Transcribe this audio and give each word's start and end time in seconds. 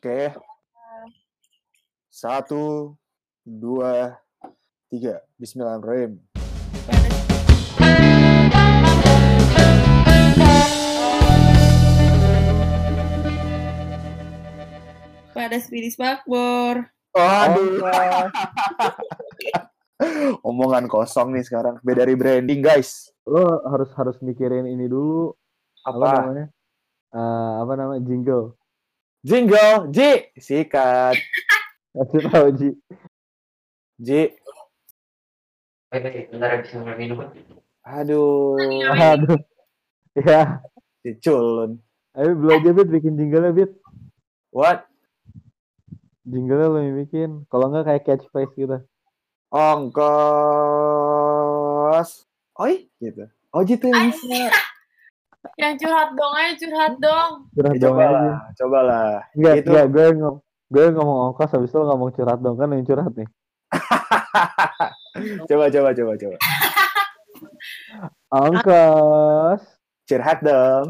Oke. 0.00 0.32
Satu, 2.08 2.96
dua, 3.44 4.16
tiga. 4.88 5.20
Bismillahirrahmanirrahim. 5.36 6.16
Pada 15.36 15.60
Spiris 15.60 16.00
Bakbor. 16.00 16.88
Aduh. 17.12 17.84
Omongan 20.48 20.88
kosong 20.88 21.36
nih 21.36 21.44
sekarang. 21.44 21.76
Beda 21.84 22.08
dari 22.08 22.16
branding, 22.16 22.64
guys. 22.64 23.12
Lo 23.28 23.60
harus 23.68 23.92
harus 24.00 24.16
mikirin 24.24 24.64
ini 24.64 24.88
dulu. 24.88 25.36
Apa, 25.84 25.92
Apa? 25.92 26.08
namanya? 26.24 26.46
Eh, 27.12 27.52
apa 27.60 27.72
namanya? 27.76 28.00
Jingle. 28.08 28.56
Jingle, 29.20 29.92
Ji. 29.92 30.32
Sikat. 30.40 31.16
Kasih 31.92 32.20
tahu 32.32 32.48
Ji. 32.56 32.70
Ji. 34.00 34.32
Bentar 35.92 36.64
bisa 36.64 36.80
minum. 36.96 37.28
Aduh. 37.84 38.56
Aduh. 38.96 39.36
Ya, 40.16 40.58
Si 41.06 41.14
culun. 41.22 41.78
ayo 42.18 42.34
belajar 42.34 42.74
Bit 42.74 42.88
bikin 42.90 43.14
jingle 43.14 43.52
Bit. 43.54 43.70
What? 44.50 44.90
Jingle 46.26 46.66
lo 46.66 46.78
yang 46.82 46.98
bikin. 47.06 47.46
Kalau 47.46 47.70
nggak 47.70 47.86
kayak 47.86 48.04
catchphrase 48.08 48.54
gitu. 48.58 48.82
Ongkos. 49.50 50.10
Oi, 52.58 52.90
gitu. 52.98 53.30
Oh, 53.50 53.62
gitu 53.66 53.86
yang 53.90 54.10
bisa. 54.14 54.50
Yang 55.56 55.74
curhat 55.80 56.08
dong 56.12 56.34
aja 56.36 56.52
curhat 56.54 56.94
dong. 57.00 57.30
Curhat 57.56 57.74
Ya, 57.74 57.80
dong 57.80 57.96
coba 57.96 58.04
aja. 58.04 58.12
lah, 58.12 58.38
coba 58.54 58.78
lah. 58.84 59.10
Enggak, 59.32 59.54
Itu- 59.56 59.68
enggak, 59.72 59.86
gue 59.88 60.06
ngom 60.16 60.36
gue 60.70 60.84
ngomong 60.94 61.18
ongkos 61.32 61.50
habis 61.50 61.66
itu 61.66 61.76
lo 61.76 61.84
ngomong 61.90 62.10
curhat 62.14 62.38
dong 62.38 62.54
kan 62.54 62.70
yang 62.70 62.84
curhat 62.84 63.12
nih. 63.16 63.28
coba, 65.50 65.64
coba, 65.66 65.88
coba, 65.96 66.12
coba. 66.14 66.36
Ongkos. 68.30 69.62
Curhat 70.06 70.38
dong. 70.42 70.86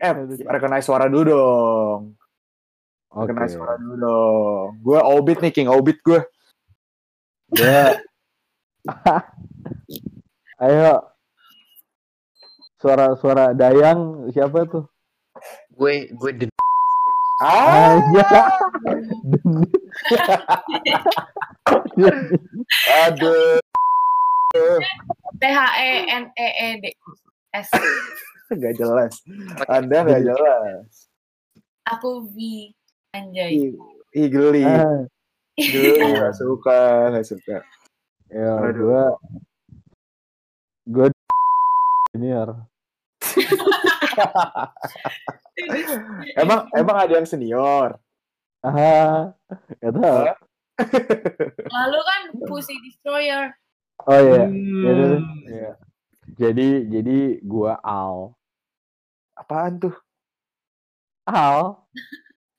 Eh, 0.00 0.12
recognize 0.46 0.84
suara 0.84 1.06
dulu 1.06 1.22
dong. 1.26 2.00
Recognize 3.10 3.52
suara 3.52 3.74
dulu 3.76 3.94
dong. 3.96 4.68
Gue 4.80 4.98
Obit 4.98 5.38
nih, 5.40 5.52
King 5.52 5.68
Obit 5.68 5.98
gue. 6.00 6.20
Ya. 7.52 7.98
Ayo. 10.60 11.00
Suara-suara 12.80 13.52
Dayang 13.52 14.28
siapa 14.32 14.64
tuh? 14.64 14.84
Gue 15.72 16.08
gue 16.12 16.32
den 16.36 16.50
Ah, 17.40 17.96
Aja. 17.96 18.52
aduh. 23.08 23.56
T 25.40 25.42
H 25.48 25.60
E 25.80 25.90
N 26.12 26.24
E 26.36 26.48
E 26.52 26.68
D 26.80 26.84
S. 27.56 27.68
Gak 28.52 28.76
jelas. 28.76 29.24
Anda 29.64 30.04
gak 30.04 30.20
jelas. 30.20 31.08
Aku 31.88 32.28
V 32.28 32.36
Anjay. 33.16 33.72
Ih, 34.12 34.28
geli. 34.28 34.66
Ah, 34.66 35.08
Geli, 35.56 35.96
gak 35.96 36.34
suka, 36.36 37.08
gak 37.14 37.24
suka. 37.24 37.56
ya 38.28 38.52
Aduh. 38.60 39.16
Gue 40.90 41.06
gue 41.06 41.08
senior. 42.10 42.66
Emang 46.34 46.66
emang 46.74 46.96
ada 46.98 47.12
yang 47.14 47.28
senior. 47.28 47.94
Ah, 48.60 49.32
gak 49.80 49.92
tahu. 49.94 50.18
Lalu 51.70 52.00
kan 52.04 52.20
Pussy 52.44 52.76
Destroyer. 52.82 53.54
Oh 54.08 54.16
iya. 54.16 54.48
Hmm. 54.48 54.80
Ya, 54.80 54.90
udah, 54.90 55.06
udah. 55.06 55.22
Iya. 55.44 55.72
Jadi 56.40 56.68
jadi 56.88 57.18
gua 57.44 57.76
Al. 57.84 58.32
Apaan 59.36 59.76
tuh? 59.80 59.96
Al. 61.28 61.84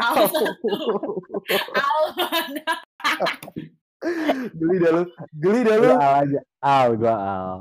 Al. 0.00 0.24
Al 1.84 2.02
mana? 2.16 2.72
Geli 4.56 4.76
dah 4.80 4.90
lu. 5.00 5.02
Geli 5.36 5.60
dah 5.64 5.76
lu. 5.80 5.90
Al 5.96 6.14
aja. 6.28 6.40
Al, 6.60 6.88
gua 7.00 7.14
Al. 7.16 7.56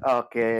Oke. 0.00 0.52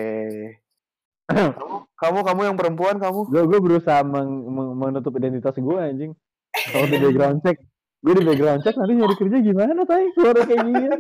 kamu, 1.31 1.77
kamu 1.97 2.19
kamu 2.27 2.41
yang 2.43 2.57
perempuan 2.59 2.97
kamu. 2.99 3.21
Gue 3.31 3.43
gue 3.47 3.61
berusaha 3.63 4.03
meng- 4.03 4.51
meng- 4.51 4.75
menutup 4.77 5.15
identitas 5.17 5.55
gue 5.57 5.77
anjing. 5.79 6.13
Kalau 6.51 6.87
di 6.91 6.99
background 6.99 7.39
check, 7.47 7.57
gue 8.03 8.15
di 8.19 8.25
background 8.27 8.61
check 8.67 8.75
nanti 8.75 8.93
nyari 8.99 9.15
kerja 9.15 9.37
gimana 9.39 9.83
tay? 9.87 10.05
Keluar 10.13 10.37
kayak 10.45 10.61
gini. 10.67 10.89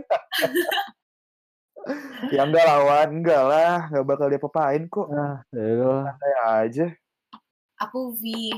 Ya 2.28 2.44
enggak 2.44 2.68
lawan, 2.68 3.08
enggak 3.24 3.40
lah, 3.40 3.88
enggak 3.88 4.04
bakal 4.04 4.28
dia 4.28 4.36
papain 4.36 4.84
kok. 4.84 5.08
Ah, 5.16 5.40
ya 5.48 6.12
Kayak 6.12 6.42
aja. 6.44 6.86
Aku 7.80 8.12
V. 8.12 8.52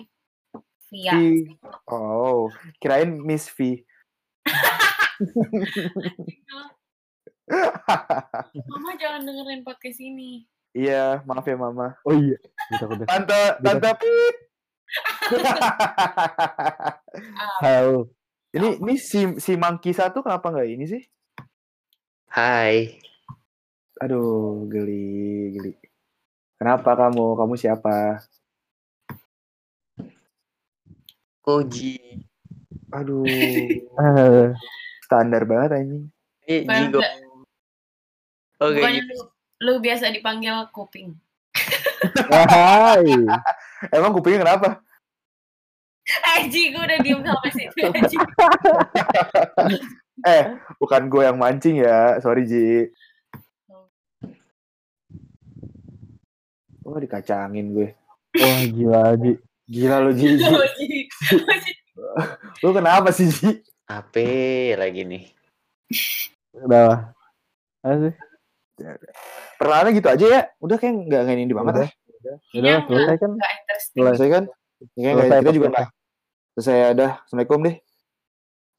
Via. 0.91 1.15
V. 1.15 1.47
Oh, 1.87 2.51
kirain 2.83 3.15
Miss 3.23 3.47
V. 3.47 3.87
Mama 8.71 8.91
jangan 8.97 9.21
dengerin 9.29 9.61
podcast 9.65 10.01
ini. 10.01 10.49
iya, 10.73 11.21
maaf 11.29 11.45
ya 11.45 11.53
mama. 11.53 11.93
Oh 12.09 12.17
iya. 12.17 12.41
Udah. 12.73 13.05
Tante, 13.05 13.41
tante 13.61 13.91
Pip. 14.01 14.37
Halo. 17.65 18.09
ini 18.53 18.77
ini 18.81 18.95
si 19.01 19.37
si 19.41 19.53
Monkey 19.57 19.93
satu 19.93 20.21
kenapa 20.25 20.49
nggak 20.53 20.69
ini 20.69 20.85
sih? 20.89 21.03
Hai. 22.33 22.97
Aduh, 24.01 24.65
geli, 24.73 25.53
geli. 25.57 25.73
Kenapa 26.57 26.97
kamu? 26.97 27.37
Kamu 27.37 27.55
siapa? 27.61 28.25
Koji. 31.45 31.97
Aduh, 32.93 33.25
standar 35.05 35.45
banget 35.49 35.81
anjing. 35.81 36.05
Ini 36.45 36.89
Jigo. 36.89 37.01
Oke. 38.63 38.79
Bukannya 38.79 39.03
lu, 39.11 39.19
lu 39.67 39.75
biasa 39.83 40.15
dipanggil 40.15 40.55
kuping. 40.71 41.19
Hai. 42.31 43.03
Emang 43.97 44.15
kupingnya 44.15 44.47
kenapa? 44.47 44.79
Eh, 46.03 46.51
Ji, 46.51 46.75
gue 46.75 46.83
udah 46.83 46.99
diem 47.03 47.21
sampai 47.23 47.51
situ. 47.55 47.83
Ji. 48.11 48.17
Eh, 50.23 50.55
bukan 50.79 51.11
gue 51.11 51.25
yang 51.27 51.35
mancing 51.35 51.83
ya. 51.83 52.21
Sorry, 52.23 52.47
Ji. 52.47 52.95
Oh, 56.87 57.01
dikacangin 57.01 57.75
gue. 57.75 57.89
Wah 58.39 58.63
gila 58.71 59.19
Ji. 59.19 59.33
Gila 59.67 59.97
lo, 59.99 60.11
Ji. 60.15 60.39
Oh, 60.47 60.63
Ji. 60.79 61.11
Lu 62.63 62.71
kenapa 62.71 63.11
sih, 63.11 63.35
Ji? 63.35 63.67
Apa 63.91 64.23
lagi 64.79 65.03
nih? 65.03 65.25
Udah 66.55 66.83
lah. 66.87 67.01
Asih. 67.83 68.15
Perkenalannya 69.59 69.93
gitu 69.95 70.09
aja 70.09 70.27
ya. 70.27 70.41
Udah 70.59 70.77
kayak 70.81 70.95
nggak 71.07 71.21
nggak 71.25 71.37
ini 71.39 71.55
banget 71.55 71.75
ya. 71.75 71.89
Udah 72.23 72.37
Kayaknya 72.49 72.73
lah, 72.73 72.83
selesai 72.87 73.17
kan? 73.19 73.31
Selesai. 73.93 74.29
Kan? 74.29 74.45
Ya, 74.95 75.11
nggak- 75.15 75.27
Selesai 75.27 75.41
kita 75.41 75.53
juga 75.53 75.69
nggak. 75.71 75.89
Selesai 76.53 76.75
ya, 76.77 76.89
dah. 76.93 77.13
Assalamualaikum 77.25 77.59
deh. 77.65 77.77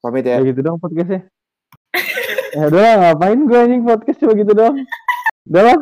Pamit 0.00 0.24
ya. 0.24 0.36
Ya 0.36 0.44
gitu 0.44 0.60
dong 0.60 0.76
podcastnya. 0.80 1.20
Ya 2.54 2.70
udah 2.70 2.90
ngapain 3.02 3.50
gue 3.50 3.58
anjing 3.58 3.82
podcast 3.82 4.18
cuma 4.22 4.38
gitu 4.38 4.54
dong. 4.54 4.78
Udah 5.50 5.62
lah. 5.74 5.78